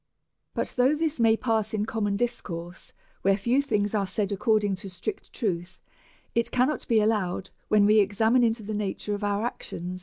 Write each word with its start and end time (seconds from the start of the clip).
But 0.55 0.73
though 0.77 0.95
this 0.95 1.19
may 1.19 1.37
pass 1.37 1.75
in 1.75 1.85
common 1.85 2.15
discourse, 2.15 2.91
where 3.21 3.37
few 3.37 3.61
things 3.61 3.93
are 3.93 4.07
said 4.07 4.31
according 4.31 4.73
to 4.77 4.89
strict 4.89 5.31
truth, 5.31 5.79
it 6.33 6.49
cannot 6.49 6.87
be 6.87 6.99
allowed 6.99 7.51
when 7.67 7.85
we 7.85 7.99
examine 7.99 8.43
into 8.43 8.63
the 8.63 8.73
nature 8.73 9.13
of 9.13 9.23
our 9.23 9.45
ac 9.45 9.65
tions. 9.67 9.99